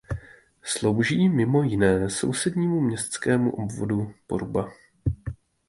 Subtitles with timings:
[0.63, 4.71] Slouží mimo jiné sousednímu městskému obvodu Poruba.